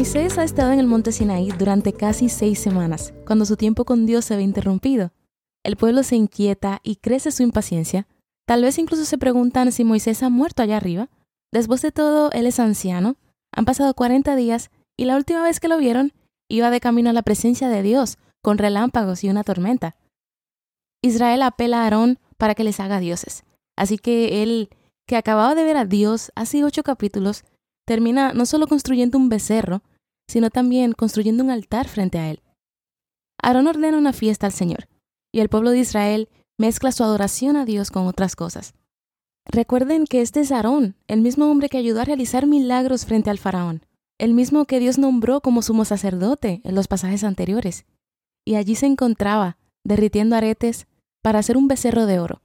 Moisés 0.00 0.38
ha 0.38 0.44
estado 0.44 0.72
en 0.72 0.80
el 0.80 0.86
monte 0.86 1.12
Sinaí 1.12 1.50
durante 1.58 1.92
casi 1.92 2.30
seis 2.30 2.58
semanas, 2.58 3.12
cuando 3.26 3.44
su 3.44 3.58
tiempo 3.58 3.84
con 3.84 4.06
Dios 4.06 4.24
se 4.24 4.34
ve 4.34 4.40
interrumpido. 4.40 5.12
El 5.62 5.76
pueblo 5.76 6.02
se 6.04 6.16
inquieta 6.16 6.80
y 6.82 6.96
crece 6.96 7.30
su 7.30 7.42
impaciencia. 7.42 8.08
Tal 8.46 8.62
vez 8.62 8.78
incluso 8.78 9.04
se 9.04 9.18
preguntan 9.18 9.72
si 9.72 9.84
Moisés 9.84 10.22
ha 10.22 10.30
muerto 10.30 10.62
allá 10.62 10.78
arriba. 10.78 11.10
Después 11.52 11.82
de 11.82 11.92
todo, 11.92 12.32
él 12.32 12.46
es 12.46 12.58
anciano. 12.60 13.16
Han 13.52 13.66
pasado 13.66 13.92
40 13.92 14.36
días 14.36 14.70
y 14.96 15.04
la 15.04 15.16
última 15.16 15.42
vez 15.42 15.60
que 15.60 15.68
lo 15.68 15.76
vieron, 15.76 16.14
iba 16.48 16.70
de 16.70 16.80
camino 16.80 17.10
a 17.10 17.12
la 17.12 17.20
presencia 17.20 17.68
de 17.68 17.82
Dios, 17.82 18.16
con 18.40 18.56
relámpagos 18.56 19.22
y 19.22 19.28
una 19.28 19.44
tormenta. 19.44 19.96
Israel 21.02 21.42
apela 21.42 21.82
a 21.82 21.84
Aarón 21.84 22.18
para 22.38 22.54
que 22.54 22.64
les 22.64 22.80
haga 22.80 23.00
dioses. 23.00 23.44
Así 23.76 23.98
que 23.98 24.42
él, 24.42 24.70
que 25.06 25.16
acababa 25.16 25.54
de 25.54 25.64
ver 25.64 25.76
a 25.76 25.84
Dios 25.84 26.32
hace 26.36 26.64
ocho 26.64 26.84
capítulos, 26.84 27.44
termina 27.90 28.32
no 28.34 28.46
solo 28.46 28.68
construyendo 28.68 29.18
un 29.18 29.28
becerro, 29.28 29.82
sino 30.28 30.50
también 30.50 30.92
construyendo 30.92 31.42
un 31.42 31.50
altar 31.50 31.88
frente 31.88 32.20
a 32.20 32.30
él. 32.30 32.40
Aarón 33.42 33.66
ordena 33.66 33.98
una 33.98 34.12
fiesta 34.12 34.46
al 34.46 34.52
Señor, 34.52 34.86
y 35.32 35.40
el 35.40 35.48
pueblo 35.48 35.72
de 35.72 35.80
Israel 35.80 36.28
mezcla 36.56 36.92
su 36.92 37.02
adoración 37.02 37.56
a 37.56 37.64
Dios 37.64 37.90
con 37.90 38.06
otras 38.06 38.36
cosas. 38.36 38.74
Recuerden 39.44 40.04
que 40.06 40.20
este 40.20 40.38
es 40.38 40.52
Aarón, 40.52 40.94
el 41.08 41.20
mismo 41.20 41.50
hombre 41.50 41.68
que 41.68 41.78
ayudó 41.78 42.00
a 42.00 42.04
realizar 42.04 42.46
milagros 42.46 43.06
frente 43.06 43.28
al 43.28 43.38
faraón, 43.38 43.84
el 44.20 44.34
mismo 44.34 44.66
que 44.66 44.78
Dios 44.78 44.96
nombró 44.96 45.40
como 45.40 45.60
sumo 45.60 45.84
sacerdote 45.84 46.60
en 46.62 46.76
los 46.76 46.86
pasajes 46.86 47.24
anteriores, 47.24 47.86
y 48.46 48.54
allí 48.54 48.76
se 48.76 48.86
encontraba 48.86 49.58
derritiendo 49.82 50.36
aretes 50.36 50.86
para 51.22 51.40
hacer 51.40 51.56
un 51.56 51.66
becerro 51.66 52.06
de 52.06 52.20
oro, 52.20 52.40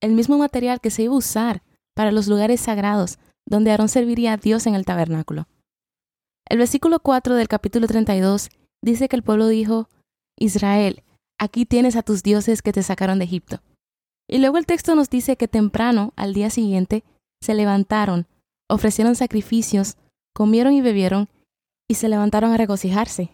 el 0.00 0.12
mismo 0.12 0.38
material 0.38 0.80
que 0.80 0.90
se 0.90 1.02
iba 1.02 1.12
a 1.12 1.18
usar 1.18 1.62
para 1.92 2.12
los 2.12 2.28
lugares 2.28 2.62
sagrados 2.62 3.18
donde 3.46 3.70
Aarón 3.70 3.88
serviría 3.88 4.34
a 4.34 4.36
Dios 4.36 4.66
en 4.66 4.74
el 4.74 4.84
tabernáculo. 4.84 5.46
El 6.48 6.58
versículo 6.58 7.00
4 7.00 7.34
del 7.34 7.48
capítulo 7.48 7.86
32 7.86 8.50
dice 8.82 9.08
que 9.08 9.16
el 9.16 9.22
pueblo 9.22 9.48
dijo, 9.48 9.88
Israel, 10.38 11.02
aquí 11.38 11.66
tienes 11.66 11.96
a 11.96 12.02
tus 12.02 12.22
dioses 12.22 12.62
que 12.62 12.72
te 12.72 12.82
sacaron 12.82 13.18
de 13.18 13.24
Egipto. 13.24 13.60
Y 14.28 14.38
luego 14.38 14.58
el 14.58 14.66
texto 14.66 14.94
nos 14.94 15.08
dice 15.10 15.36
que 15.36 15.48
temprano, 15.48 16.12
al 16.16 16.34
día 16.34 16.50
siguiente, 16.50 17.04
se 17.40 17.54
levantaron, 17.54 18.26
ofrecieron 18.68 19.14
sacrificios, 19.14 19.96
comieron 20.34 20.72
y 20.72 20.80
bebieron, 20.80 21.28
y 21.88 21.94
se 21.94 22.08
levantaron 22.08 22.52
a 22.52 22.56
regocijarse. 22.56 23.30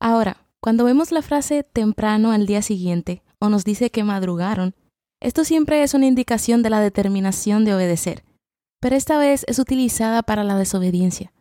Ahora, 0.00 0.46
cuando 0.62 0.84
vemos 0.84 1.12
la 1.12 1.22
frase 1.22 1.62
temprano 1.62 2.32
al 2.32 2.46
día 2.46 2.62
siguiente, 2.62 3.22
o 3.38 3.50
nos 3.50 3.64
dice 3.64 3.90
que 3.90 4.04
madrugaron, 4.04 4.74
esto 5.20 5.44
siempre 5.44 5.82
es 5.82 5.94
una 5.94 6.06
indicación 6.06 6.62
de 6.62 6.70
la 6.70 6.80
determinación 6.80 7.64
de 7.64 7.74
obedecer, 7.74 8.24
pero 8.84 8.96
esta 8.96 9.16
vez 9.16 9.46
es 9.48 9.58
utilizada 9.58 10.22
para 10.22 10.44
la 10.44 10.58
desobediencia. 10.58 11.32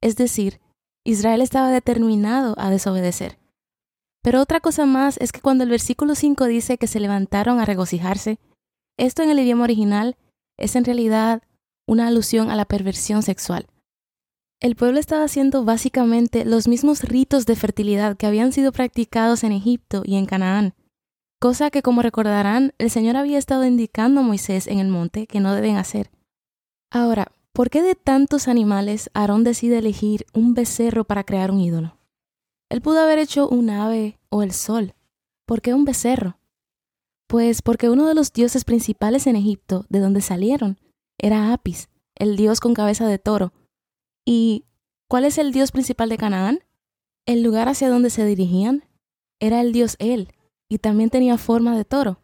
Es 0.00 0.14
decir, 0.14 0.60
Israel 1.04 1.42
estaba 1.42 1.68
determinado 1.72 2.54
a 2.58 2.70
desobedecer. 2.70 3.40
Pero 4.22 4.40
otra 4.40 4.60
cosa 4.60 4.86
más 4.86 5.16
es 5.20 5.32
que 5.32 5.40
cuando 5.40 5.64
el 5.64 5.70
versículo 5.70 6.14
5 6.14 6.44
dice 6.44 6.78
que 6.78 6.86
se 6.86 7.00
levantaron 7.00 7.58
a 7.58 7.64
regocijarse, 7.64 8.38
esto 8.96 9.24
en 9.24 9.30
el 9.30 9.40
idioma 9.40 9.64
original 9.64 10.16
es 10.56 10.76
en 10.76 10.84
realidad 10.84 11.42
una 11.88 12.06
alusión 12.06 12.52
a 12.52 12.54
la 12.54 12.66
perversión 12.66 13.24
sexual. 13.24 13.66
El 14.60 14.76
pueblo 14.76 15.00
estaba 15.00 15.24
haciendo 15.24 15.64
básicamente 15.64 16.44
los 16.44 16.68
mismos 16.68 17.02
ritos 17.02 17.46
de 17.46 17.56
fertilidad 17.56 18.16
que 18.16 18.26
habían 18.26 18.52
sido 18.52 18.70
practicados 18.70 19.42
en 19.42 19.50
Egipto 19.50 20.02
y 20.04 20.14
en 20.14 20.26
Canaán, 20.26 20.74
cosa 21.40 21.72
que 21.72 21.82
como 21.82 22.00
recordarán 22.00 22.74
el 22.78 22.90
Señor 22.90 23.16
había 23.16 23.38
estado 23.38 23.66
indicando 23.66 24.20
a 24.20 24.22
Moisés 24.22 24.68
en 24.68 24.78
el 24.78 24.86
monte 24.86 25.26
que 25.26 25.40
no 25.40 25.52
deben 25.52 25.78
hacer. 25.78 26.12
Ahora, 26.96 27.30
¿Por 27.56 27.70
qué 27.70 27.80
de 27.80 27.94
tantos 27.94 28.48
animales 28.48 29.08
Aarón 29.14 29.42
decide 29.42 29.78
elegir 29.78 30.26
un 30.34 30.52
becerro 30.52 31.04
para 31.04 31.24
crear 31.24 31.50
un 31.50 31.58
ídolo? 31.58 31.96
Él 32.68 32.82
pudo 32.82 33.00
haber 33.00 33.18
hecho 33.18 33.48
un 33.48 33.70
ave 33.70 34.18
o 34.28 34.42
el 34.42 34.52
sol. 34.52 34.94
¿Por 35.46 35.62
qué 35.62 35.72
un 35.72 35.86
becerro? 35.86 36.38
Pues 37.26 37.62
porque 37.62 37.88
uno 37.88 38.06
de 38.06 38.14
los 38.14 38.34
dioses 38.34 38.66
principales 38.66 39.26
en 39.26 39.36
Egipto, 39.36 39.86
de 39.88 40.00
donde 40.00 40.20
salieron, 40.20 40.78
era 41.18 41.54
Apis, 41.54 41.88
el 42.14 42.36
dios 42.36 42.60
con 42.60 42.74
cabeza 42.74 43.06
de 43.06 43.18
toro. 43.18 43.54
¿Y 44.26 44.66
cuál 45.08 45.24
es 45.24 45.38
el 45.38 45.50
dios 45.50 45.72
principal 45.72 46.10
de 46.10 46.18
Canaán? 46.18 46.58
El 47.24 47.42
lugar 47.42 47.70
hacia 47.70 47.88
donde 47.88 48.10
se 48.10 48.26
dirigían 48.26 48.84
era 49.40 49.62
el 49.62 49.72
dios 49.72 49.96
El, 49.98 50.34
y 50.68 50.76
también 50.76 51.08
tenía 51.08 51.38
forma 51.38 51.74
de 51.74 51.86
toro. 51.86 52.20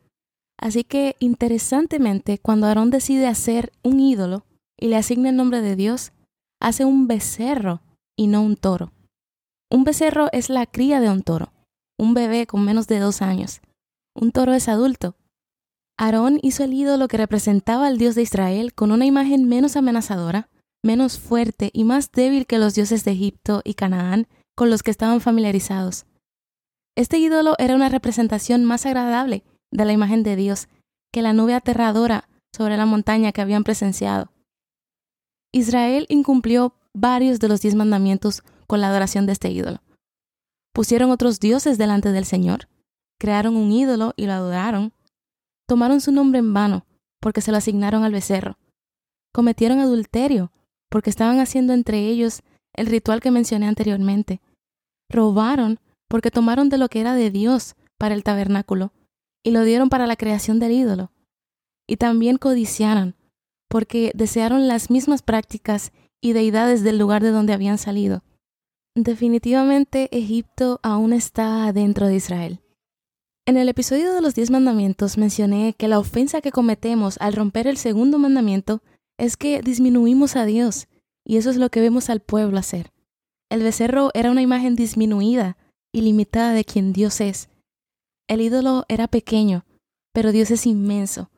Así 0.58 0.84
que, 0.84 1.16
interesantemente, 1.20 2.38
cuando 2.38 2.66
Aarón 2.66 2.90
decide 2.90 3.28
hacer 3.28 3.72
un 3.82 3.98
ídolo, 3.98 4.44
y 4.82 4.88
le 4.88 4.96
asigna 4.96 5.28
el 5.28 5.36
nombre 5.36 5.60
de 5.60 5.76
Dios, 5.76 6.10
hace 6.60 6.84
un 6.84 7.06
becerro 7.06 7.82
y 8.18 8.26
no 8.26 8.42
un 8.42 8.56
toro. 8.56 8.92
Un 9.70 9.84
becerro 9.84 10.28
es 10.32 10.50
la 10.50 10.66
cría 10.66 11.00
de 11.00 11.08
un 11.08 11.22
toro, 11.22 11.52
un 11.96 12.14
bebé 12.14 12.48
con 12.48 12.64
menos 12.64 12.88
de 12.88 12.98
dos 12.98 13.22
años. 13.22 13.60
Un 14.12 14.32
toro 14.32 14.54
es 14.54 14.68
adulto. 14.68 15.14
Aarón 15.96 16.40
hizo 16.42 16.64
el 16.64 16.74
ídolo 16.74 17.06
que 17.06 17.16
representaba 17.16 17.86
al 17.86 17.96
Dios 17.96 18.16
de 18.16 18.22
Israel 18.22 18.74
con 18.74 18.90
una 18.90 19.06
imagen 19.06 19.48
menos 19.48 19.76
amenazadora, 19.76 20.48
menos 20.82 21.20
fuerte 21.20 21.70
y 21.72 21.84
más 21.84 22.10
débil 22.10 22.44
que 22.44 22.58
los 22.58 22.74
dioses 22.74 23.04
de 23.04 23.12
Egipto 23.12 23.62
y 23.64 23.74
Canaán 23.74 24.26
con 24.56 24.68
los 24.68 24.82
que 24.82 24.90
estaban 24.90 25.20
familiarizados. 25.20 26.06
Este 26.96 27.18
ídolo 27.18 27.54
era 27.58 27.76
una 27.76 27.88
representación 27.88 28.64
más 28.64 28.84
agradable 28.84 29.44
de 29.70 29.84
la 29.84 29.92
imagen 29.92 30.24
de 30.24 30.34
Dios 30.34 30.66
que 31.12 31.22
la 31.22 31.34
nube 31.34 31.54
aterradora 31.54 32.28
sobre 32.52 32.76
la 32.76 32.84
montaña 32.84 33.30
que 33.30 33.42
habían 33.42 33.62
presenciado. 33.62 34.31
Israel 35.52 36.06
incumplió 36.08 36.74
varios 36.94 37.38
de 37.38 37.48
los 37.48 37.60
diez 37.60 37.74
mandamientos 37.74 38.42
con 38.66 38.80
la 38.80 38.88
adoración 38.88 39.26
de 39.26 39.32
este 39.32 39.50
ídolo. 39.50 39.82
Pusieron 40.72 41.10
otros 41.10 41.40
dioses 41.40 41.76
delante 41.76 42.10
del 42.10 42.24
Señor, 42.24 42.68
crearon 43.18 43.56
un 43.56 43.70
ídolo 43.70 44.14
y 44.16 44.26
lo 44.26 44.32
adoraron, 44.32 44.94
tomaron 45.68 46.00
su 46.00 46.10
nombre 46.10 46.38
en 46.38 46.54
vano 46.54 46.86
porque 47.20 47.42
se 47.42 47.52
lo 47.52 47.58
asignaron 47.58 48.02
al 48.02 48.12
becerro, 48.12 48.58
cometieron 49.32 49.78
adulterio 49.78 50.50
porque 50.88 51.10
estaban 51.10 51.38
haciendo 51.38 51.74
entre 51.74 52.00
ellos 52.06 52.42
el 52.74 52.86
ritual 52.86 53.20
que 53.20 53.30
mencioné 53.30 53.68
anteriormente, 53.68 54.40
robaron 55.10 55.78
porque 56.08 56.30
tomaron 56.30 56.70
de 56.70 56.78
lo 56.78 56.88
que 56.88 57.00
era 57.00 57.14
de 57.14 57.30
Dios 57.30 57.74
para 57.98 58.14
el 58.14 58.24
tabernáculo 58.24 58.92
y 59.44 59.50
lo 59.50 59.62
dieron 59.64 59.90
para 59.90 60.06
la 60.06 60.16
creación 60.16 60.58
del 60.58 60.72
ídolo, 60.72 61.12
y 61.86 61.96
también 61.96 62.38
codiciaron 62.38 63.16
porque 63.72 64.12
desearon 64.14 64.68
las 64.68 64.90
mismas 64.90 65.22
prácticas 65.22 65.92
y 66.20 66.34
deidades 66.34 66.82
del 66.82 66.98
lugar 66.98 67.22
de 67.22 67.30
donde 67.30 67.54
habían 67.54 67.78
salido. 67.78 68.22
Definitivamente 68.94 70.10
Egipto 70.14 70.78
aún 70.82 71.14
está 71.14 71.72
dentro 71.72 72.06
de 72.06 72.16
Israel. 72.16 72.60
En 73.46 73.56
el 73.56 73.70
episodio 73.70 74.12
de 74.12 74.20
los 74.20 74.34
diez 74.34 74.50
mandamientos 74.50 75.16
mencioné 75.16 75.74
que 75.78 75.88
la 75.88 75.98
ofensa 75.98 76.42
que 76.42 76.52
cometemos 76.52 77.16
al 77.18 77.32
romper 77.32 77.66
el 77.66 77.78
segundo 77.78 78.18
mandamiento 78.18 78.82
es 79.18 79.38
que 79.38 79.62
disminuimos 79.62 80.36
a 80.36 80.44
Dios, 80.44 80.86
y 81.24 81.38
eso 81.38 81.48
es 81.48 81.56
lo 81.56 81.70
que 81.70 81.80
vemos 81.80 82.10
al 82.10 82.20
pueblo 82.20 82.58
hacer. 82.58 82.92
El 83.50 83.62
becerro 83.62 84.10
era 84.12 84.30
una 84.30 84.42
imagen 84.42 84.76
disminuida 84.76 85.56
y 85.94 86.02
limitada 86.02 86.52
de 86.52 86.66
quien 86.66 86.92
Dios 86.92 87.22
es. 87.22 87.48
El 88.28 88.42
ídolo 88.42 88.84
era 88.88 89.08
pequeño, 89.08 89.64
pero 90.12 90.30
Dios 90.30 90.50
es 90.50 90.66
inmenso. 90.66 91.30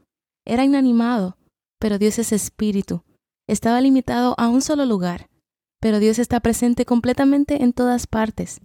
Era 0.44 0.64
inanimado, 0.64 1.36
pero 1.84 1.98
Dios 1.98 2.18
es 2.18 2.32
espíritu. 2.32 3.02
Estaba 3.46 3.78
limitado 3.82 4.34
a 4.38 4.48
un 4.48 4.62
solo 4.62 4.86
lugar, 4.86 5.28
pero 5.82 5.98
Dios 5.98 6.18
está 6.18 6.40
presente 6.40 6.86
completamente 6.86 7.62
en 7.62 7.74
todas 7.74 8.06
partes. 8.06 8.62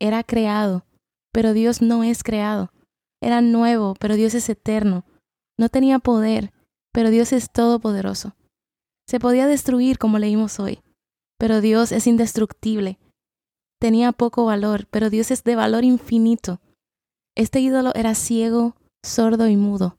Era 0.00 0.22
creado, 0.22 0.86
pero 1.32 1.54
Dios 1.54 1.82
no 1.82 2.04
es 2.04 2.22
creado. 2.22 2.72
Era 3.20 3.40
nuevo, 3.40 3.96
pero 3.98 4.14
Dios 4.14 4.34
es 4.34 4.48
eterno. 4.48 5.04
No 5.58 5.70
tenía 5.70 5.98
poder, 5.98 6.52
pero 6.92 7.10
Dios 7.10 7.32
es 7.32 7.50
todopoderoso. 7.50 8.36
Se 9.08 9.18
podía 9.18 9.48
destruir 9.48 9.98
como 9.98 10.20
leímos 10.20 10.60
hoy, 10.60 10.82
pero 11.40 11.60
Dios 11.60 11.90
es 11.90 12.06
indestructible. 12.06 13.00
Tenía 13.80 14.12
poco 14.12 14.44
valor, 14.44 14.86
pero 14.88 15.10
Dios 15.10 15.32
es 15.32 15.42
de 15.42 15.56
valor 15.56 15.82
infinito. 15.82 16.60
Este 17.36 17.58
ídolo 17.58 17.90
era 17.96 18.14
ciego, 18.14 18.76
sordo 19.04 19.48
y 19.48 19.56
mudo, 19.56 19.98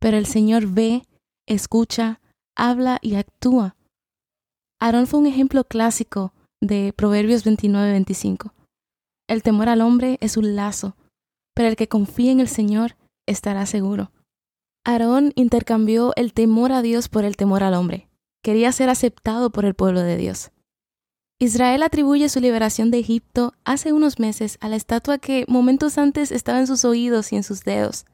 pero 0.00 0.16
el 0.16 0.24
Señor 0.24 0.68
ve 0.68 1.02
escucha, 1.48 2.20
habla 2.56 2.98
y 3.02 3.16
actúa. 3.16 3.76
Aarón 4.80 5.06
fue 5.06 5.20
un 5.20 5.26
ejemplo 5.26 5.64
clásico 5.64 6.32
de 6.60 6.92
Proverbios 6.96 7.44
29-25. 7.44 8.52
El 9.28 9.42
temor 9.42 9.68
al 9.68 9.80
hombre 9.80 10.18
es 10.20 10.36
un 10.36 10.54
lazo, 10.54 10.96
pero 11.54 11.68
el 11.68 11.76
que 11.76 11.88
confía 11.88 12.30
en 12.30 12.40
el 12.40 12.48
Señor 12.48 12.96
estará 13.26 13.66
seguro. 13.66 14.12
Aarón 14.84 15.32
intercambió 15.34 16.12
el 16.16 16.32
temor 16.32 16.72
a 16.72 16.82
Dios 16.82 17.08
por 17.08 17.24
el 17.24 17.36
temor 17.36 17.62
al 17.62 17.74
hombre. 17.74 18.08
Quería 18.42 18.72
ser 18.72 18.88
aceptado 18.88 19.50
por 19.50 19.64
el 19.64 19.74
pueblo 19.74 20.00
de 20.00 20.16
Dios. 20.16 20.50
Israel 21.40 21.82
atribuye 21.82 22.28
su 22.28 22.40
liberación 22.40 22.90
de 22.90 22.98
Egipto 22.98 23.54
hace 23.64 23.92
unos 23.92 24.18
meses 24.18 24.58
a 24.60 24.68
la 24.68 24.76
estatua 24.76 25.18
que 25.18 25.44
momentos 25.46 25.98
antes 25.98 26.32
estaba 26.32 26.58
en 26.58 26.66
sus 26.66 26.84
oídos 26.84 27.32
y 27.32 27.36
en 27.36 27.44
sus 27.44 27.62
dedos. 27.64 28.06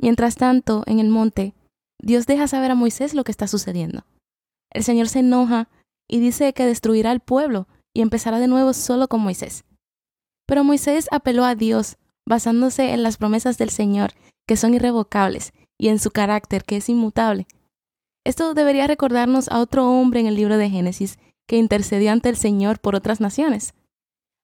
Mientras 0.00 0.36
tanto, 0.36 0.82
en 0.86 0.98
el 0.98 1.08
monte, 1.08 1.54
Dios 2.00 2.26
deja 2.26 2.48
saber 2.48 2.70
a 2.70 2.74
Moisés 2.74 3.14
lo 3.14 3.24
que 3.24 3.32
está 3.32 3.46
sucediendo. 3.46 4.04
El 4.70 4.84
Señor 4.84 5.08
se 5.08 5.20
enoja 5.20 5.68
y 6.08 6.20
dice 6.20 6.52
que 6.52 6.66
destruirá 6.66 7.10
al 7.10 7.20
pueblo 7.20 7.68
y 7.94 8.02
empezará 8.02 8.38
de 8.38 8.48
nuevo 8.48 8.72
solo 8.72 9.08
con 9.08 9.20
Moisés. 9.20 9.64
Pero 10.46 10.64
Moisés 10.64 11.08
apeló 11.10 11.44
a 11.44 11.54
Dios 11.54 11.98
basándose 12.26 12.92
en 12.92 13.02
las 13.02 13.16
promesas 13.16 13.58
del 13.58 13.70
Señor, 13.70 14.12
que 14.46 14.56
son 14.56 14.74
irrevocables, 14.74 15.52
y 15.78 15.88
en 15.88 15.98
su 15.98 16.10
carácter, 16.10 16.64
que 16.64 16.76
es 16.76 16.88
inmutable. 16.88 17.46
Esto 18.24 18.52
debería 18.54 18.86
recordarnos 18.86 19.48
a 19.48 19.60
otro 19.60 19.88
hombre 19.90 20.20
en 20.20 20.26
el 20.26 20.34
libro 20.34 20.58
de 20.58 20.68
Génesis 20.68 21.18
que 21.46 21.56
intercedió 21.56 22.12
ante 22.12 22.28
el 22.28 22.36
Señor 22.36 22.80
por 22.80 22.94
otras 22.94 23.20
naciones. 23.20 23.74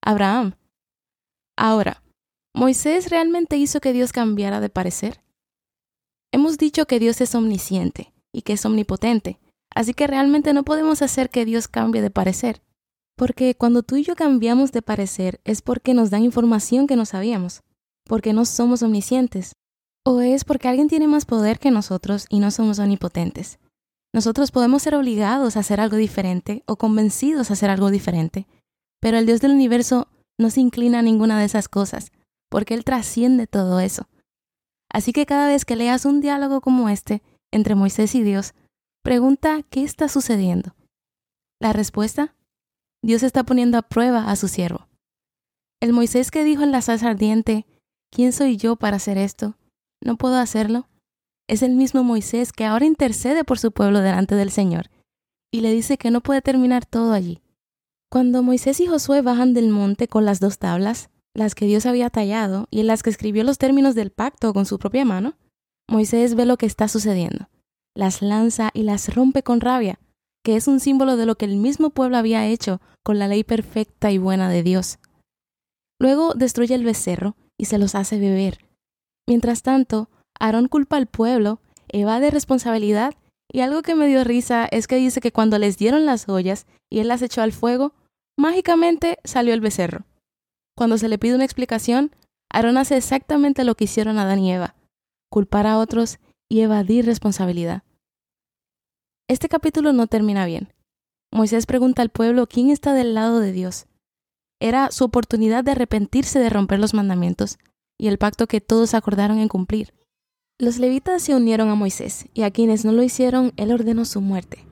Abraham. 0.02 0.56
Ahora, 1.56 2.02
¿Moisés 2.54 3.10
realmente 3.10 3.56
hizo 3.56 3.80
que 3.80 3.92
Dios 3.92 4.12
cambiara 4.12 4.60
de 4.60 4.70
parecer? 4.70 5.23
Hemos 6.34 6.58
dicho 6.58 6.86
que 6.86 6.98
Dios 6.98 7.20
es 7.20 7.36
omnisciente 7.36 8.12
y 8.32 8.42
que 8.42 8.54
es 8.54 8.66
omnipotente, 8.66 9.38
así 9.72 9.94
que 9.94 10.08
realmente 10.08 10.52
no 10.52 10.64
podemos 10.64 11.00
hacer 11.00 11.30
que 11.30 11.44
Dios 11.44 11.68
cambie 11.68 12.02
de 12.02 12.10
parecer. 12.10 12.60
Porque 13.16 13.54
cuando 13.54 13.84
tú 13.84 13.94
y 13.94 14.02
yo 14.02 14.16
cambiamos 14.16 14.72
de 14.72 14.82
parecer 14.82 15.40
es 15.44 15.62
porque 15.62 15.94
nos 15.94 16.10
dan 16.10 16.24
información 16.24 16.88
que 16.88 16.96
no 16.96 17.06
sabíamos, 17.06 17.62
porque 18.04 18.32
no 18.32 18.46
somos 18.46 18.82
omniscientes, 18.82 19.52
o 20.04 20.22
es 20.22 20.44
porque 20.44 20.66
alguien 20.66 20.88
tiene 20.88 21.06
más 21.06 21.24
poder 21.24 21.60
que 21.60 21.70
nosotros 21.70 22.26
y 22.28 22.40
no 22.40 22.50
somos 22.50 22.80
omnipotentes. 22.80 23.60
Nosotros 24.12 24.50
podemos 24.50 24.82
ser 24.82 24.96
obligados 24.96 25.56
a 25.56 25.60
hacer 25.60 25.78
algo 25.78 25.96
diferente 25.96 26.64
o 26.66 26.74
convencidos 26.74 27.50
a 27.50 27.52
hacer 27.52 27.70
algo 27.70 27.92
diferente, 27.92 28.48
pero 29.00 29.18
el 29.18 29.26
Dios 29.26 29.40
del 29.40 29.52
universo 29.52 30.08
no 30.36 30.50
se 30.50 30.60
inclina 30.60 30.98
a 30.98 31.02
ninguna 31.02 31.38
de 31.38 31.44
esas 31.44 31.68
cosas, 31.68 32.10
porque 32.50 32.74
Él 32.74 32.82
trasciende 32.82 33.46
todo 33.46 33.78
eso. 33.78 34.08
Así 34.94 35.12
que 35.12 35.26
cada 35.26 35.48
vez 35.48 35.64
que 35.64 35.76
leas 35.76 36.06
un 36.06 36.20
diálogo 36.20 36.60
como 36.60 36.88
este 36.88 37.22
entre 37.52 37.74
Moisés 37.74 38.14
y 38.14 38.22
Dios, 38.22 38.54
pregunta 39.02 39.62
qué 39.68 39.82
está 39.82 40.08
sucediendo. 40.08 40.74
La 41.60 41.74
respuesta, 41.74 42.34
Dios 43.02 43.22
está 43.22 43.42
poniendo 43.44 43.76
a 43.76 43.82
prueba 43.82 44.30
a 44.30 44.36
su 44.36 44.48
siervo. 44.48 44.88
El 45.82 45.92
Moisés 45.92 46.30
que 46.30 46.44
dijo 46.44 46.62
en 46.62 46.72
la 46.72 46.80
salsa 46.80 47.10
ardiente, 47.10 47.66
¿quién 48.10 48.32
soy 48.32 48.56
yo 48.56 48.76
para 48.76 48.96
hacer 48.96 49.18
esto? 49.18 49.58
¿No 50.00 50.16
puedo 50.16 50.38
hacerlo? 50.38 50.88
es 51.48 51.62
el 51.62 51.72
mismo 51.72 52.02
Moisés 52.02 52.52
que 52.52 52.64
ahora 52.64 52.86
intercede 52.86 53.44
por 53.44 53.58
su 53.58 53.72
pueblo 53.72 54.00
delante 54.00 54.34
del 54.34 54.50
Señor 54.50 54.90
y 55.52 55.60
le 55.60 55.72
dice 55.72 55.98
que 55.98 56.10
no 56.10 56.20
puede 56.20 56.42
terminar 56.42 56.86
todo 56.86 57.12
allí. 57.12 57.42
Cuando 58.10 58.42
Moisés 58.42 58.80
y 58.80 58.86
Josué 58.86 59.22
bajan 59.22 59.54
del 59.54 59.68
monte 59.68 60.08
con 60.08 60.24
las 60.24 60.40
dos 60.40 60.58
tablas, 60.58 61.10
las 61.34 61.54
que 61.54 61.66
Dios 61.66 61.86
había 61.86 62.10
tallado 62.10 62.68
y 62.70 62.80
en 62.80 62.86
las 62.86 63.02
que 63.02 63.10
escribió 63.10 63.44
los 63.44 63.58
términos 63.58 63.94
del 63.94 64.10
pacto 64.10 64.52
con 64.52 64.66
su 64.66 64.78
propia 64.78 65.04
mano, 65.04 65.36
Moisés 65.88 66.34
ve 66.34 66.46
lo 66.46 66.56
que 66.56 66.66
está 66.66 66.88
sucediendo, 66.88 67.48
las 67.94 68.22
lanza 68.22 68.70
y 68.72 68.84
las 68.84 69.14
rompe 69.14 69.42
con 69.42 69.60
rabia, 69.60 69.98
que 70.44 70.56
es 70.56 70.68
un 70.68 70.80
símbolo 70.80 71.16
de 71.16 71.26
lo 71.26 71.36
que 71.36 71.44
el 71.44 71.56
mismo 71.56 71.90
pueblo 71.90 72.16
había 72.16 72.46
hecho 72.46 72.80
con 73.02 73.18
la 73.18 73.28
ley 73.28 73.44
perfecta 73.44 74.10
y 74.10 74.18
buena 74.18 74.48
de 74.48 74.62
Dios. 74.62 74.98
Luego 76.00 76.34
destruye 76.34 76.74
el 76.74 76.84
becerro 76.84 77.36
y 77.58 77.66
se 77.66 77.78
los 77.78 77.94
hace 77.94 78.18
beber. 78.18 78.58
Mientras 79.26 79.62
tanto, 79.62 80.10
Aarón 80.38 80.68
culpa 80.68 80.96
al 80.96 81.06
pueblo, 81.06 81.60
evade 81.88 82.30
responsabilidad 82.30 83.14
y 83.50 83.60
algo 83.60 83.82
que 83.82 83.94
me 83.94 84.06
dio 84.06 84.24
risa 84.24 84.66
es 84.70 84.86
que 84.86 84.96
dice 84.96 85.20
que 85.20 85.32
cuando 85.32 85.58
les 85.58 85.78
dieron 85.78 86.06
las 86.06 86.28
ollas 86.28 86.66
y 86.90 87.00
él 87.00 87.08
las 87.08 87.22
echó 87.22 87.42
al 87.42 87.52
fuego, 87.52 87.94
mágicamente 88.36 89.18
salió 89.24 89.54
el 89.54 89.60
becerro. 89.60 90.04
Cuando 90.76 90.98
se 90.98 91.08
le 91.08 91.18
pide 91.18 91.34
una 91.34 91.44
explicación, 91.44 92.10
Aarón 92.50 92.76
hace 92.76 92.96
exactamente 92.96 93.64
lo 93.64 93.74
que 93.74 93.84
hicieron 93.84 94.18
Adán 94.18 94.40
y 94.40 94.52
Eva, 94.52 94.74
culpar 95.30 95.66
a 95.66 95.78
otros 95.78 96.18
y 96.48 96.60
evadir 96.60 97.06
responsabilidad. 97.06 97.82
Este 99.28 99.48
capítulo 99.48 99.92
no 99.92 100.06
termina 100.06 100.46
bien. 100.46 100.72
Moisés 101.32 101.66
pregunta 101.66 102.02
al 102.02 102.10
pueblo 102.10 102.46
quién 102.46 102.70
está 102.70 102.92
del 102.92 103.14
lado 103.14 103.40
de 103.40 103.52
Dios. 103.52 103.86
Era 104.60 104.90
su 104.90 105.04
oportunidad 105.04 105.64
de 105.64 105.72
arrepentirse 105.72 106.38
de 106.38 106.50
romper 106.50 106.78
los 106.78 106.94
mandamientos 106.94 107.58
y 107.98 108.08
el 108.08 108.18
pacto 108.18 108.46
que 108.46 108.60
todos 108.60 108.94
acordaron 108.94 109.38
en 109.38 109.48
cumplir. 109.48 109.94
Los 110.58 110.78
levitas 110.78 111.22
se 111.22 111.34
unieron 111.34 111.68
a 111.68 111.74
Moisés, 111.74 112.26
y 112.32 112.42
a 112.42 112.50
quienes 112.52 112.84
no 112.84 112.92
lo 112.92 113.02
hicieron, 113.02 113.52
él 113.56 113.72
ordenó 113.72 114.04
su 114.04 114.20
muerte. 114.20 114.64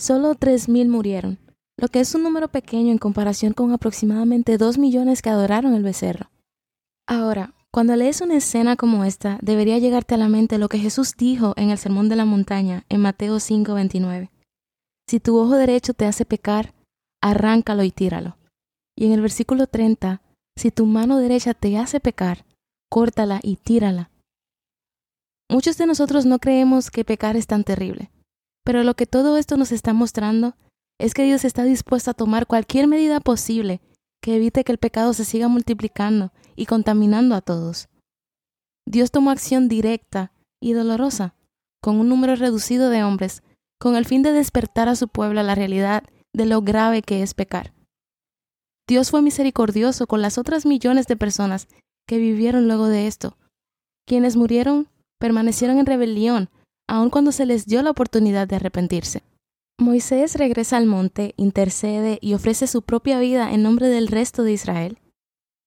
Solo 0.00 0.34
tres 0.34 0.68
mil 0.68 0.88
murieron, 0.88 1.38
lo 1.80 1.88
que 1.88 2.00
es 2.00 2.14
un 2.14 2.22
número 2.22 2.48
pequeño 2.48 2.92
en 2.92 2.98
comparación 2.98 3.54
con 3.54 3.72
aproximadamente 3.72 4.58
dos 4.58 4.76
millones 4.76 5.22
que 5.22 5.30
adoraron 5.30 5.72
el 5.72 5.82
becerro. 5.82 6.30
Ahora, 7.08 7.54
cuando 7.72 7.96
lees 7.96 8.20
una 8.20 8.36
escena 8.36 8.76
como 8.76 9.04
esta, 9.04 9.38
debería 9.40 9.78
llegarte 9.78 10.14
a 10.14 10.18
la 10.18 10.28
mente 10.28 10.58
lo 10.58 10.68
que 10.68 10.78
Jesús 10.78 11.14
dijo 11.16 11.54
en 11.56 11.70
el 11.70 11.78
Sermón 11.78 12.10
de 12.10 12.16
la 12.16 12.26
Montaña, 12.26 12.84
en 12.90 13.00
Mateo 13.00 13.40
5:29. 13.40 14.30
Si 15.08 15.20
tu 15.20 15.38
ojo 15.38 15.56
derecho 15.56 15.94
te 15.94 16.04
hace 16.04 16.26
pecar, 16.26 16.74
arráncalo 17.22 17.82
y 17.82 17.90
tíralo. 17.90 18.36
Y 18.94 19.06
en 19.06 19.12
el 19.12 19.22
versículo 19.22 19.66
30, 19.66 20.20
si 20.58 20.70
tu 20.70 20.84
mano 20.84 21.16
derecha 21.16 21.54
te 21.54 21.78
hace 21.78 21.98
pecar, 21.98 22.44
córtala 22.90 23.40
y 23.42 23.56
tírala. 23.56 24.10
Muchos 25.48 25.78
de 25.78 25.86
nosotros 25.86 26.26
no 26.26 26.40
creemos 26.40 26.90
que 26.90 27.06
pecar 27.06 27.36
es 27.36 27.46
tan 27.46 27.64
terrible, 27.64 28.10
pero 28.64 28.84
lo 28.84 28.94
que 28.94 29.06
todo 29.06 29.38
esto 29.38 29.56
nos 29.56 29.72
está 29.72 29.94
mostrando 29.94 30.54
es 31.00 31.14
que 31.14 31.24
Dios 31.24 31.46
está 31.46 31.64
dispuesto 31.64 32.10
a 32.10 32.14
tomar 32.14 32.46
cualquier 32.46 32.86
medida 32.86 33.20
posible 33.20 33.80
que 34.22 34.36
evite 34.36 34.64
que 34.64 34.72
el 34.72 34.78
pecado 34.78 35.14
se 35.14 35.24
siga 35.24 35.48
multiplicando 35.48 36.30
y 36.56 36.66
contaminando 36.66 37.34
a 37.34 37.40
todos. 37.40 37.88
Dios 38.86 39.10
tomó 39.10 39.30
acción 39.30 39.66
directa 39.66 40.32
y 40.60 40.74
dolorosa 40.74 41.34
con 41.82 41.98
un 41.98 42.10
número 42.10 42.36
reducido 42.36 42.90
de 42.90 43.02
hombres 43.02 43.42
con 43.80 43.96
el 43.96 44.04
fin 44.04 44.22
de 44.22 44.32
despertar 44.32 44.90
a 44.90 44.94
su 44.94 45.08
pueblo 45.08 45.40
a 45.40 45.42
la 45.42 45.54
realidad 45.54 46.04
de 46.34 46.44
lo 46.44 46.60
grave 46.60 47.00
que 47.00 47.22
es 47.22 47.32
pecar. 47.32 47.72
Dios 48.86 49.10
fue 49.10 49.22
misericordioso 49.22 50.06
con 50.06 50.20
las 50.20 50.36
otras 50.36 50.66
millones 50.66 51.06
de 51.06 51.16
personas 51.16 51.66
que 52.06 52.18
vivieron 52.18 52.66
luego 52.66 52.88
de 52.88 53.06
esto, 53.06 53.38
quienes 54.06 54.36
murieron 54.36 54.88
permanecieron 55.18 55.78
en 55.78 55.86
rebelión, 55.86 56.50
aun 56.86 57.08
cuando 57.08 57.32
se 57.32 57.46
les 57.46 57.64
dio 57.64 57.82
la 57.82 57.90
oportunidad 57.90 58.46
de 58.46 58.56
arrepentirse. 58.56 59.22
Moisés 59.80 60.34
regresa 60.34 60.76
al 60.76 60.86
monte, 60.86 61.32
intercede 61.36 62.18
y 62.20 62.34
ofrece 62.34 62.66
su 62.66 62.82
propia 62.82 63.18
vida 63.18 63.50
en 63.52 63.62
nombre 63.62 63.88
del 63.88 64.08
resto 64.08 64.42
de 64.42 64.52
Israel. 64.52 64.98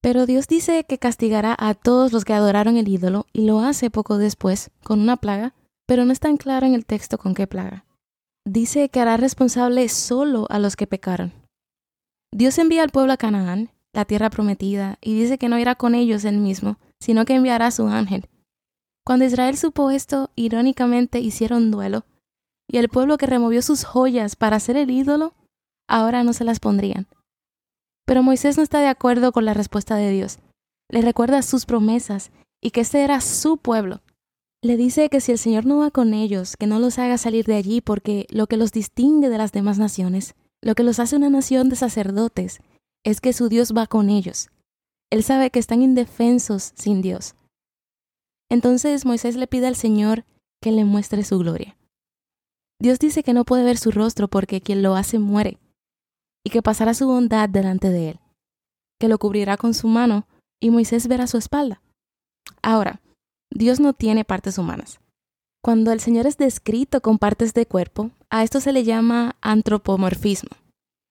Pero 0.01 0.25
Dios 0.25 0.47
dice 0.47 0.83
que 0.83 0.99
castigará 0.99 1.55
a 1.57 1.73
todos 1.73 2.13
los 2.13 2.23
que 2.23 2.33
adoraron 2.33 2.77
el 2.77 2.87
ídolo 2.87 3.25
y 3.33 3.45
lo 3.45 3.59
hace 3.59 3.89
poco 3.89 4.17
después, 4.17 4.69
con 4.83 4.99
una 4.99 5.17
plaga, 5.17 5.55
pero 5.87 6.05
no 6.05 6.13
es 6.13 6.19
tan 6.19 6.37
claro 6.37 6.67
en 6.67 6.75
el 6.75 6.85
texto 6.85 7.17
con 7.17 7.33
qué 7.33 7.47
plaga. 7.47 7.85
Dice 8.45 8.89
que 8.89 8.99
hará 8.99 9.17
responsable 9.17 9.89
solo 9.89 10.45
a 10.49 10.59
los 10.59 10.75
que 10.75 10.85
pecaron. 10.85 11.33
Dios 12.31 12.57
envía 12.59 12.83
al 12.83 12.91
pueblo 12.91 13.13
a 13.13 13.17
Canaán, 13.17 13.71
la 13.93 14.05
tierra 14.05 14.29
prometida, 14.29 14.99
y 15.01 15.19
dice 15.19 15.37
que 15.37 15.49
no 15.49 15.57
irá 15.57 15.75
con 15.75 15.95
ellos 15.95 16.23
él 16.25 16.37
mismo, 16.37 16.77
sino 16.99 17.25
que 17.25 17.35
enviará 17.35 17.67
a 17.67 17.71
su 17.71 17.87
ángel, 17.87 18.27
cuando 19.05 19.25
Israel 19.25 19.57
supo 19.57 19.91
esto, 19.91 20.31
irónicamente 20.35 21.19
hicieron 21.19 21.71
duelo, 21.71 22.05
y 22.73 22.79
el 22.79 22.89
pueblo 22.89 23.19
que 23.19 23.27
removió 23.27 23.61
sus 23.61 23.83
joyas 23.83 24.35
para 24.35 24.55
hacer 24.55 24.77
el 24.77 24.89
ídolo, 24.89 25.35
ahora 25.87 26.23
no 26.23 26.33
se 26.33 26.43
las 26.43 26.59
pondrían. 26.59 27.05
Pero 28.03 28.23
Moisés 28.23 28.57
no 28.57 28.63
está 28.63 28.79
de 28.79 28.87
acuerdo 28.87 29.31
con 29.31 29.45
la 29.45 29.53
respuesta 29.53 29.95
de 29.95 30.09
Dios. 30.09 30.39
Le 30.89 31.03
recuerda 31.03 31.43
sus 31.43 31.67
promesas 31.67 32.31
y 32.63 32.71
que 32.71 32.81
este 32.81 33.03
era 33.03 33.21
su 33.21 33.57
pueblo. 33.57 34.01
Le 34.63 34.75
dice 34.75 35.09
que 35.09 35.21
si 35.21 35.31
el 35.31 35.37
Señor 35.37 35.67
no 35.67 35.77
va 35.77 35.91
con 35.91 36.15
ellos, 36.15 36.57
que 36.57 36.65
no 36.65 36.79
los 36.79 36.97
haga 36.97 37.19
salir 37.19 37.45
de 37.45 37.57
allí 37.57 37.79
porque 37.79 38.25
lo 38.31 38.47
que 38.47 38.57
los 38.57 38.71
distingue 38.71 39.29
de 39.29 39.37
las 39.37 39.51
demás 39.51 39.77
naciones, 39.77 40.33
lo 40.59 40.73
que 40.73 40.81
los 40.81 40.97
hace 40.97 41.15
una 41.15 41.29
nación 41.29 41.69
de 41.69 41.75
sacerdotes, 41.75 42.59
es 43.03 43.21
que 43.21 43.33
su 43.33 43.49
Dios 43.49 43.71
va 43.77 43.85
con 43.85 44.09
ellos. 44.09 44.49
Él 45.11 45.23
sabe 45.23 45.51
que 45.51 45.59
están 45.59 45.83
indefensos 45.83 46.73
sin 46.73 47.03
Dios. 47.03 47.35
Entonces 48.49 49.05
Moisés 49.05 49.35
le 49.35 49.45
pide 49.45 49.67
al 49.67 49.75
Señor 49.75 50.25
que 50.59 50.71
le 50.71 50.85
muestre 50.85 51.23
su 51.23 51.37
gloria. 51.37 51.77
Dios 52.83 52.99
dice 52.99 53.23
que 53.23 53.31
no 53.31 53.45
puede 53.45 53.63
ver 53.63 53.77
su 53.77 53.91
rostro 53.91 54.27
porque 54.27 54.59
quien 54.59 54.83
lo 54.83 54.97
hace 54.97 55.17
muere, 55.17 55.57
y 56.45 56.49
que 56.49 56.61
pasará 56.61 56.93
su 56.93 57.07
bondad 57.07 57.47
delante 57.47 57.89
de 57.89 58.09
él, 58.09 58.19
que 58.99 59.07
lo 59.07 59.17
cubrirá 59.19 59.55
con 59.55 59.73
su 59.73 59.87
mano 59.87 60.27
y 60.61 60.69
Moisés 60.69 61.07
verá 61.07 61.25
su 61.27 61.37
espalda. 61.37 61.81
Ahora, 62.61 62.99
Dios 63.49 63.79
no 63.79 63.93
tiene 63.93 64.25
partes 64.25 64.57
humanas. 64.57 64.99
Cuando 65.63 65.93
el 65.93 66.01
Señor 66.01 66.27
es 66.27 66.35
descrito 66.35 66.99
con 66.99 67.19
partes 67.19 67.53
de 67.53 67.65
cuerpo, 67.65 68.11
a 68.29 68.43
esto 68.43 68.59
se 68.59 68.73
le 68.73 68.83
llama 68.83 69.37
antropomorfismo. 69.39 70.49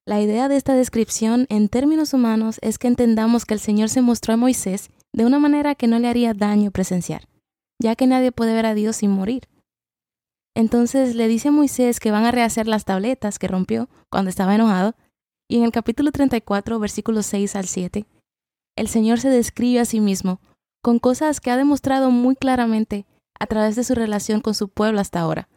La 0.07 0.21
idea 0.21 0.49
de 0.49 0.59
esta 0.59 0.75
descripción 0.75 1.47
en 1.49 1.71
términos 1.71 2.12
humanos 2.12 2.59
es 2.61 2.76
que 2.76 2.88
entendamos 2.88 3.47
que 3.47 3.55
el 3.55 3.61
Señor 3.61 3.88
se 3.88 4.02
mostró 4.02 4.35
a 4.35 4.37
Moisés 4.37 4.91
de 5.14 5.25
una 5.25 5.38
manera 5.38 5.75
que 5.75 5.87
no 5.87 5.99
le 5.99 6.09
haría 6.09 6.35
daño 6.35 6.71
presenciar, 6.71 7.29
ya 7.81 7.97
que 7.97 8.07
nadie 8.07 8.31
puede 8.31 8.52
ver 8.52 8.67
a 8.67 8.75
Dios 8.75 8.97
sin 8.97 9.11
morir. 9.11 9.49
Entonces 10.55 11.15
le 11.15 11.29
dice 11.29 11.49
a 11.49 11.53
Moisés 11.53 12.01
que 12.01 12.11
van 12.11 12.25
a 12.25 12.31
rehacer 12.31 12.67
las 12.67 12.85
tabletas 12.85 13.39
que 13.39 13.49
rompió 13.49 13.89
cuando 14.11 14.29
estaba 14.29 14.55
enojado, 14.55 14.95
y 15.49 15.59
en 15.59 15.65
el 15.65 15.73
capítulo 15.73 16.13
34, 16.13 16.79
versículos 16.79 17.27
6 17.27 17.57
al 17.57 17.67
7, 17.67 18.07
el 18.77 18.89
Señor 18.89 19.21
se 19.21 19.29
describe 19.29 19.81
a 19.81 19.85
sí 19.85 20.01
mismo 20.01 20.41
con 20.83 20.99
cosas 20.99 21.41
que 21.41 21.51
ha 21.51 21.57
demostrado 21.57 22.11
muy 22.11 22.37
claramente 22.37 23.07
a 23.39 23.47
través 23.47 23.77
de 23.77 23.85
su 23.85 23.95
relación 23.95 24.41
con 24.41 24.55
su 24.55 24.69
pueblo 24.69 25.01
hasta 25.01 25.21
ahora. 25.21 25.49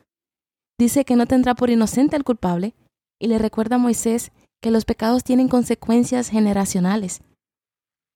Dice 0.77 1.05
que 1.05 1.15
no 1.15 1.25
tendrá 1.25 1.55
por 1.55 1.69
inocente 1.69 2.15
al 2.15 2.23
culpable 2.23 2.75
y 3.19 3.27
le 3.27 3.37
recuerda 3.37 3.75
a 3.75 3.79
Moisés 3.79 4.31
que 4.61 4.71
los 4.71 4.85
pecados 4.85 5.23
tienen 5.23 5.47
consecuencias 5.47 6.29
generacionales. 6.29 7.21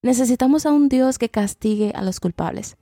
Necesitamos 0.04 0.66
a 0.66 0.72
un 0.72 0.90
Dios 0.90 1.18
que 1.18 1.30
castigue 1.30 1.92
a 1.96 2.02
los 2.02 2.20
culpables. 2.20 2.78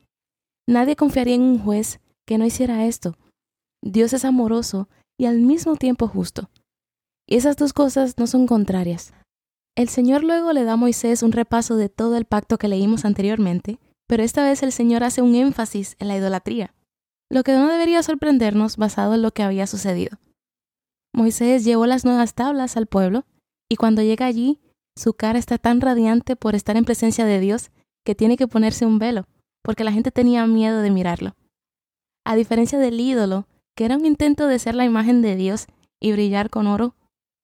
Nadie 0.67 0.95
confiaría 0.95 1.35
en 1.35 1.41
un 1.41 1.59
juez 1.59 1.99
que 2.25 2.37
no 2.37 2.45
hiciera 2.45 2.85
esto. 2.85 3.17
Dios 3.89 4.11
es 4.11 4.25
amoroso 4.25 4.89
y 5.17 5.27
al 5.27 5.39
mismo 5.39 5.77
tiempo 5.77 6.09
justo. 6.09 6.49
Y 7.25 7.37
esas 7.37 7.55
dos 7.55 7.71
cosas 7.71 8.17
no 8.17 8.27
son 8.27 8.45
contrarias. 8.45 9.13
El 9.77 9.87
Señor 9.87 10.23
luego 10.23 10.51
le 10.51 10.65
da 10.65 10.73
a 10.73 10.77
Moisés 10.77 11.23
un 11.23 11.31
repaso 11.31 11.77
de 11.77 11.87
todo 11.87 12.17
el 12.17 12.25
pacto 12.25 12.57
que 12.57 12.67
leímos 12.67 13.05
anteriormente, 13.05 13.79
pero 14.05 14.23
esta 14.23 14.43
vez 14.43 14.61
el 14.61 14.73
Señor 14.73 15.03
hace 15.03 15.21
un 15.21 15.35
énfasis 15.35 15.95
en 15.99 16.09
la 16.09 16.17
idolatría, 16.17 16.73
lo 17.29 17.43
que 17.43 17.53
no 17.53 17.67
debería 17.67 18.03
sorprendernos 18.03 18.75
basado 18.75 19.13
en 19.13 19.21
lo 19.21 19.31
que 19.31 19.43
había 19.43 19.67
sucedido. 19.67 20.17
Moisés 21.13 21.63
llevó 21.63 21.85
las 21.85 22.03
nuevas 22.03 22.33
tablas 22.33 22.75
al 22.75 22.87
pueblo, 22.87 23.25
y 23.69 23.77
cuando 23.77 24.01
llega 24.01 24.25
allí, 24.25 24.59
su 24.97 25.13
cara 25.13 25.39
está 25.39 25.57
tan 25.57 25.79
radiante 25.79 26.35
por 26.35 26.55
estar 26.55 26.75
en 26.75 26.85
presencia 26.85 27.25
de 27.25 27.39
Dios 27.39 27.71
que 28.05 28.15
tiene 28.15 28.35
que 28.35 28.47
ponerse 28.47 28.85
un 28.85 28.99
velo, 28.99 29.27
porque 29.63 29.83
la 29.83 29.93
gente 29.93 30.11
tenía 30.11 30.45
miedo 30.45 30.81
de 30.81 30.91
mirarlo. 30.91 31.35
A 32.25 32.35
diferencia 32.35 32.79
del 32.79 32.99
ídolo, 32.99 33.47
que 33.77 33.85
era 33.85 33.95
un 33.95 34.07
intento 34.07 34.47
de 34.47 34.57
ser 34.57 34.73
la 34.73 34.85
imagen 34.85 35.21
de 35.21 35.35
Dios 35.35 35.67
y 36.01 36.11
brillar 36.11 36.49
con 36.49 36.65
oro, 36.65 36.95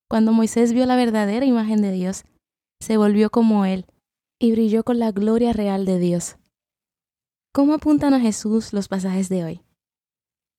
cuando 0.10 0.34
Moisés 0.34 0.74
vio 0.74 0.88
la 0.88 0.96
verdadera 0.96 1.46
imagen 1.46 1.84
de 1.84 1.92
Dios, 1.92 2.24
se 2.82 2.98
volvió 2.98 3.30
como 3.30 3.66
Él 3.66 3.86
y 4.40 4.52
brilló 4.52 4.84
con 4.84 4.98
la 4.98 5.12
gloria 5.12 5.54
real 5.54 5.86
de 5.86 6.00
Dios. 6.00 6.38
¿Cómo 7.54 7.76
apuntan 7.76 8.16
a 8.16 8.20
Jesús 8.20 8.74
los 8.74 8.88
pasajes 8.88 9.30
de 9.30 9.44
hoy? 9.44 9.62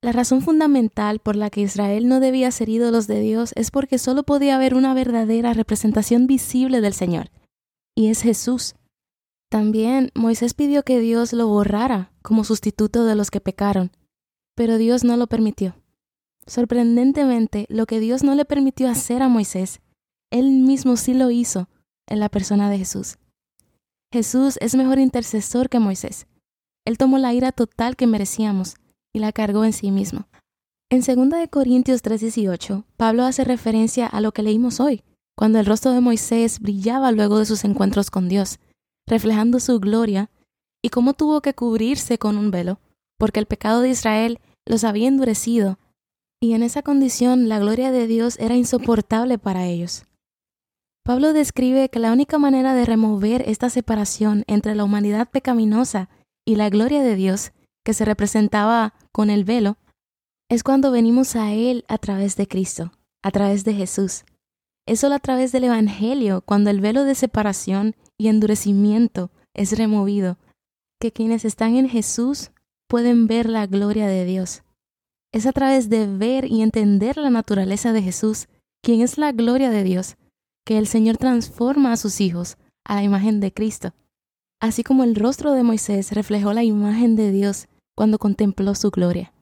La 0.01 0.13
razón 0.13 0.43
fundamental 0.43 1.19
por 1.19 1.35
la 1.35 1.51
que 1.51 1.63
Israel 1.63 2.07
no 2.07 2.21
debía 2.21 2.53
ser 2.53 2.69
ídolos 2.69 3.09
de 3.09 3.19
Dios 3.19 3.53
es 3.57 3.73
porque 3.73 3.99
solo 3.99 4.23
podía 4.23 4.55
haber 4.55 4.77
una 4.77 4.95
verdadera 4.95 5.55
representación 5.55 6.29
visible 6.29 6.83
del 6.83 6.95
Señor, 6.95 7.33
y 7.97 8.11
es 8.11 8.23
Jesús. 8.23 8.77
También 9.51 10.13
Moisés 10.15 10.55
pidió 10.55 10.85
que 10.85 11.01
Dios 11.01 11.33
lo 11.33 11.49
borrara 11.49 12.13
como 12.23 12.45
sustituto 12.45 13.05
de 13.07 13.17
los 13.17 13.33
que 13.33 13.41
pecaron, 13.41 13.91
pero 14.55 14.79
Dios 14.79 15.05
no 15.05 15.17
lo 15.17 15.27
permitió. 15.27 15.77
Sorprendentemente, 16.47 17.67
lo 17.69 17.87
que 17.87 18.01
Dios 18.01 18.23
no 18.23 18.35
le 18.35 18.45
permitió 18.45 18.89
hacer 18.89 19.23
a 19.23 19.29
Moisés, 19.29 19.81
él 20.31 20.51
mismo 20.51 20.97
sí 20.97 21.15
lo 21.15 21.31
hizo 21.31 21.69
en 22.07 22.21
la 22.21 22.29
persona 22.29 22.69
de 22.71 22.79
Jesús. 22.79 23.19
Jesús 24.13 24.59
es 24.61 24.75
mejor 24.75 24.99
intercesor 24.99 25.69
que 25.69 25.79
Moisés. 25.79 26.27
Él 26.85 26.99
tomó 26.99 27.19
la 27.19 27.33
ira 27.33 27.51
total 27.51 27.97
que 27.97 28.07
merecíamos 28.07 28.77
y 29.13 29.21
la 29.21 29.33
cargó 29.33 29.65
en 29.65 29.73
sí 29.73 29.91
mismo. 29.91 30.29
En 30.91 31.01
2 31.01 31.49
Corintios 31.51 32.03
3:18, 32.03 32.85
Pablo 32.97 33.25
hace 33.25 33.43
referencia 33.45 34.07
a 34.07 34.21
lo 34.21 34.33
que 34.33 34.43
leímos 34.43 34.81
hoy, 34.81 35.03
cuando 35.37 35.59
el 35.59 35.67
rostro 35.67 35.93
de 35.93 36.01
Moisés 36.01 36.61
brillaba 36.61 37.11
luego 37.11 37.39
de 37.39 37.47
sus 37.47 37.65
encuentros 37.65 38.11
con 38.11 38.29
Dios, 38.29 38.61
reflejando 39.07 39.59
su 39.61 39.81
gloria, 39.81 40.31
y 40.83 40.91
cómo 40.91 41.15
tuvo 41.15 41.41
que 41.41 41.55
cubrirse 41.55 42.19
con 42.19 42.37
un 42.37 42.51
velo, 42.51 42.79
porque 43.19 43.41
el 43.41 43.47
pecado 43.47 43.81
de 43.81 43.91
Israel 43.91 44.41
los 44.67 44.85
había 44.85 45.09
endurecido 45.09 45.79
y 46.41 46.53
en 46.53 46.63
esa 46.63 46.83
condición 46.83 47.49
la 47.49 47.59
gloria 47.59 47.91
de 47.91 48.07
Dios 48.07 48.39
era 48.39 48.55
insoportable 48.55 49.39
para 49.39 49.67
ellos. 49.67 50.05
Pablo 51.03 51.33
describe 51.33 51.89
que 51.89 51.99
la 51.99 52.13
única 52.13 52.39
manera 52.39 52.75
de 52.75 52.85
remover 52.85 53.49
esta 53.49 53.71
separación 53.71 54.45
entre 54.47 54.75
la 54.75 54.85
humanidad 54.85 55.31
pecaminosa 55.31 56.09
y 56.47 56.57
la 56.57 56.71
gloria 56.71 57.03
de 57.03 57.15
Dios, 57.15 57.53
que 57.85 57.95
se 57.95 58.05
representaba 58.05 58.95
con 59.13 59.31
el 59.31 59.45
velo, 59.45 59.77
es 60.51 60.63
cuando 60.63 60.91
venimos 60.91 61.37
a 61.37 61.53
Él 61.53 61.85
a 61.89 61.99
través 61.99 62.37
de 62.37 62.47
Cristo, 62.47 62.93
a 63.23 63.31
través 63.31 63.65
de 63.65 63.75
Jesús. 63.75 64.25
Es 64.87 65.01
solo 65.01 65.15
a 65.15 65.21
través 65.21 65.53
del 65.53 65.65
Evangelio, 65.65 66.43
cuando 66.43 66.71
el 66.71 66.81
velo 66.81 67.05
de 67.05 67.15
separación 67.15 67.97
y 68.19 68.29
endurecimiento 68.29 69.31
es 69.55 69.77
removido, 69.77 70.39
que 71.01 71.13
quienes 71.13 71.45
están 71.45 71.77
en 71.77 71.89
Jesús 71.89 72.51
pueden 72.89 73.27
ver 73.27 73.49
la 73.49 73.67
gloria 73.67 74.07
de 74.07 74.25
Dios. 74.25 74.63
Es 75.33 75.47
a 75.47 75.53
través 75.53 75.89
de 75.89 76.07
ver 76.07 76.45
y 76.45 76.63
entender 76.63 77.17
la 77.17 77.31
naturaleza 77.31 77.93
de 77.93 78.03
Jesús, 78.03 78.49
quien 78.83 79.01
es 79.01 79.19
la 79.19 79.33
gloria 79.33 79.71
de 79.71 79.83
Dios, 79.83 80.17
que 80.65 80.79
el 80.79 80.87
Señor 80.87 81.17
transforma 81.17 81.93
a 81.93 81.97
sus 81.97 82.21
hijos 82.21 82.57
a 82.85 82.97
la 82.97 83.03
imagen 83.03 83.41
de 83.41 83.53
Cristo, 83.53 83.95
así 84.61 84.85
como 84.85 85.05
el 85.05 85.15
rostro 85.15 85.53
de 85.53 85.63
Moisés 85.63 86.13
reflejó 86.13 86.53
la 86.53 86.63
imagen 86.63 87.17
de 87.17 87.33
Dios 87.33 87.69
cuando 87.97 88.19
contempló 88.19 88.75
su 88.75 88.91
gloria. 88.91 89.33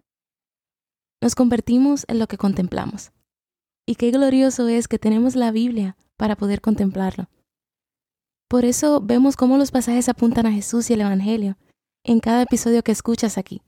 Nos 1.20 1.34
convertimos 1.34 2.04
en 2.08 2.18
lo 2.18 2.26
que 2.26 2.38
contemplamos. 2.38 3.12
Y 3.86 3.96
qué 3.96 4.10
glorioso 4.10 4.68
es 4.68 4.88
que 4.88 4.98
tenemos 4.98 5.36
la 5.36 5.50
Biblia 5.50 5.96
para 6.16 6.36
poder 6.36 6.60
contemplarlo. 6.60 7.28
Por 8.48 8.64
eso 8.64 9.00
vemos 9.00 9.36
cómo 9.36 9.58
los 9.58 9.70
pasajes 9.70 10.08
apuntan 10.08 10.46
a 10.46 10.52
Jesús 10.52 10.90
y 10.90 10.94
el 10.94 11.00
Evangelio 11.00 11.56
en 12.04 12.20
cada 12.20 12.42
episodio 12.42 12.82
que 12.82 12.92
escuchas 12.92 13.38
aquí 13.38 13.62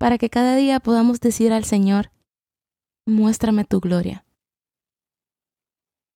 para 0.00 0.16
que 0.16 0.30
cada 0.30 0.56
día 0.56 0.80
podamos 0.80 1.20
decir 1.20 1.52
al 1.52 1.64
Señor, 1.64 2.10
muéstrame 3.06 3.66
tu 3.66 3.80
gloria. 3.80 4.24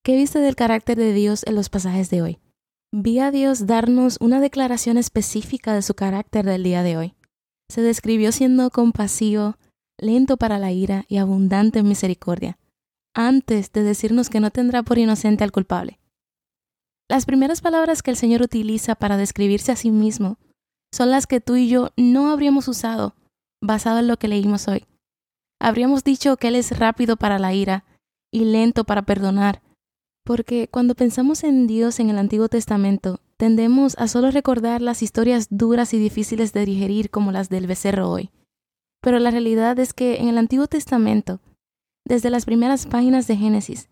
¿Qué 0.02 0.16
viste 0.16 0.38
del 0.38 0.56
carácter 0.56 0.96
de 0.96 1.12
Dios 1.12 1.44
en 1.46 1.54
los 1.54 1.68
pasajes 1.68 2.08
de 2.08 2.22
hoy? 2.22 2.40
Vi 2.92 3.18
a 3.18 3.30
Dios 3.30 3.66
darnos 3.66 4.16
una 4.22 4.40
declaración 4.40 4.96
específica 4.96 5.74
de 5.74 5.82
su 5.82 5.94
carácter 5.94 6.46
del 6.46 6.62
día 6.62 6.82
de 6.82 6.96
hoy. 6.96 7.14
Se 7.68 7.82
describió 7.82 8.32
siendo 8.32 8.70
compasivo, 8.70 9.56
lento 9.98 10.38
para 10.38 10.58
la 10.58 10.72
ira 10.72 11.04
y 11.06 11.18
abundante 11.18 11.80
en 11.80 11.88
misericordia, 11.88 12.58
antes 13.14 13.70
de 13.70 13.82
decirnos 13.82 14.30
que 14.30 14.40
no 14.40 14.50
tendrá 14.50 14.82
por 14.82 14.96
inocente 14.96 15.44
al 15.44 15.52
culpable. 15.52 16.00
Las 17.10 17.26
primeras 17.26 17.60
palabras 17.60 18.02
que 18.02 18.10
el 18.10 18.16
Señor 18.16 18.40
utiliza 18.40 18.94
para 18.94 19.18
describirse 19.18 19.72
a 19.72 19.76
sí 19.76 19.90
mismo 19.90 20.38
son 20.94 21.10
las 21.10 21.26
que 21.26 21.40
tú 21.40 21.56
y 21.56 21.66
yo 21.68 21.90
no 21.96 22.30
habríamos 22.30 22.68
usado 22.68 23.16
basado 23.60 23.98
en 23.98 24.06
lo 24.06 24.16
que 24.16 24.28
leímos 24.28 24.68
hoy. 24.68 24.86
Habríamos 25.60 26.04
dicho 26.04 26.36
que 26.36 26.48
Él 26.48 26.54
es 26.54 26.78
rápido 26.78 27.16
para 27.16 27.40
la 27.40 27.52
ira 27.52 27.84
y 28.32 28.44
lento 28.44 28.84
para 28.84 29.02
perdonar, 29.02 29.60
porque 30.24 30.68
cuando 30.68 30.94
pensamos 30.94 31.42
en 31.42 31.66
Dios 31.66 31.98
en 31.98 32.10
el 32.10 32.18
Antiguo 32.18 32.48
Testamento, 32.48 33.18
tendemos 33.36 33.98
a 33.98 34.06
solo 34.06 34.30
recordar 34.30 34.82
las 34.82 35.02
historias 35.02 35.48
duras 35.50 35.94
y 35.94 35.98
difíciles 35.98 36.52
de 36.52 36.64
digerir 36.64 37.10
como 37.10 37.32
las 37.32 37.48
del 37.48 37.66
becerro 37.66 38.08
hoy. 38.08 38.30
Pero 39.02 39.18
la 39.18 39.32
realidad 39.32 39.76
es 39.80 39.94
que 39.94 40.20
en 40.20 40.28
el 40.28 40.38
Antiguo 40.38 40.68
Testamento, 40.68 41.40
desde 42.06 42.30
las 42.30 42.44
primeras 42.44 42.86
páginas 42.86 43.26
de 43.26 43.36
Génesis, 43.36 43.88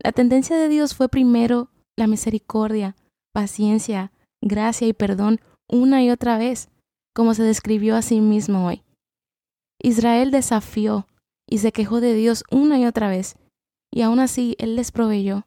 la 0.00 0.12
tendencia 0.12 0.56
de 0.56 0.68
Dios 0.68 0.94
fue 0.94 1.08
primero 1.08 1.70
la 1.96 2.06
misericordia, 2.06 2.94
paciencia, 3.32 4.12
gracia 4.40 4.86
y 4.86 4.92
perdón 4.92 5.40
una 5.68 6.02
y 6.02 6.10
otra 6.10 6.38
vez, 6.38 6.68
como 7.14 7.34
se 7.34 7.42
describió 7.42 7.96
a 7.96 8.02
sí 8.02 8.20
mismo 8.20 8.66
hoy. 8.66 8.82
Israel 9.82 10.30
desafió 10.30 11.06
y 11.48 11.58
se 11.58 11.72
quejó 11.72 12.00
de 12.00 12.14
Dios 12.14 12.44
una 12.50 12.78
y 12.78 12.86
otra 12.86 13.08
vez, 13.08 13.36
y 13.92 14.02
aún 14.02 14.18
así 14.18 14.56
Él 14.58 14.76
les 14.76 14.92
proveyó. 14.92 15.46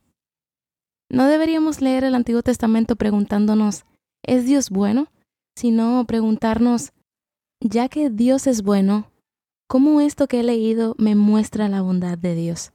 No 1.09 1.27
deberíamos 1.27 1.81
leer 1.81 2.03
el 2.03 2.15
Antiguo 2.15 2.43
Testamento 2.43 2.95
preguntándonos, 2.95 3.85
¿es 4.23 4.45
Dios 4.45 4.69
bueno? 4.69 5.07
Sino 5.55 6.05
preguntarnos, 6.05 6.91
ya 7.61 7.89
que 7.89 8.09
Dios 8.09 8.45
es 8.45 8.61
bueno, 8.61 9.11
¿cómo 9.67 10.01
esto 10.01 10.27
que 10.27 10.41
he 10.41 10.43
leído 10.43 10.95
me 10.97 11.15
muestra 11.15 11.69
la 11.69 11.81
bondad 11.81 12.17
de 12.17 12.35
Dios? 12.35 12.73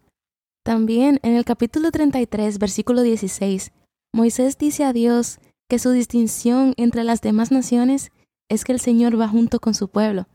También 0.64 1.20
en 1.22 1.34
el 1.34 1.44
capítulo 1.44 1.90
33, 1.90 2.58
versículo 2.58 3.02
16, 3.02 3.72
Moisés 4.12 4.58
dice 4.58 4.84
a 4.84 4.92
Dios 4.92 5.38
que 5.73 5.79
su 5.79 5.88
distinción 5.88 6.75
entre 6.76 7.02
las 7.02 7.23
demás 7.23 7.50
naciones 7.50 8.12
es 8.50 8.62
que 8.62 8.73
el 8.73 8.79
Señor 8.79 9.19
va 9.19 9.26
junto 9.26 9.59
con 9.59 9.73
su 9.73 9.88
pueblo 9.88 10.26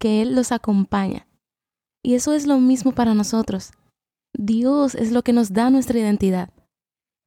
que 0.00 0.22
Él 0.22 0.34
los 0.34 0.50
acompaña. 0.50 1.28
Y 2.02 2.14
eso 2.14 2.32
es 2.32 2.46
lo 2.46 2.58
mismo 2.58 2.92
para 2.92 3.12
nosotros. 3.12 3.72
Dios 4.32 4.94
es 4.94 5.12
lo 5.12 5.20
que 5.20 5.34
nos 5.34 5.52
da 5.52 5.68
nuestra 5.68 5.98
identidad. 5.98 6.54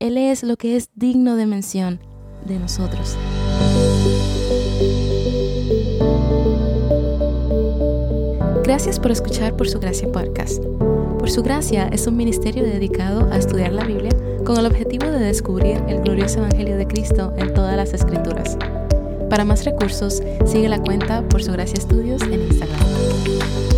Él 0.02 0.18
es 0.18 0.42
lo 0.42 0.58
que 0.58 0.76
es 0.76 0.90
digno 0.96 1.36
de 1.36 1.46
mención 1.46 2.00
de 2.48 2.58
nosotros. 2.58 3.16
Gracias 8.64 9.00
por 9.00 9.12
escuchar 9.12 9.56
Por 9.56 9.70
Su 9.70 9.80
Gracia 9.80 10.12
Podcast. 10.12 10.64
Por 11.20 11.30
Su 11.30 11.44
Gracia 11.44 11.90
es 11.90 12.08
un 12.08 12.18
ministerio 12.18 12.64
dedicado 12.64 13.32
a 13.32 13.38
estudiar 13.38 13.72
la 13.72 13.86
Biblia 13.86 14.10
con 14.46 14.58
el 14.58 14.66
objetivo 14.68 15.08
de 15.08 15.20
descubrir 15.20 15.82
el 15.88 16.02
glorioso 16.02 16.38
Evangelio 16.38 16.78
de 16.78 16.86
Cristo 16.88 17.34
en 17.38 17.54
todas 17.54 17.76
las 17.76 17.94
Escrituras. 17.94 18.58
Para 19.30 19.44
más 19.44 19.66
recursos, 19.66 20.22
sigue 20.46 20.70
la 20.70 20.80
cuenta 20.80 21.28
por 21.28 21.44
su 21.44 21.52
gracia 21.52 21.78
estudios 21.78 22.22
en 22.22 22.42
Instagram. 22.44 23.75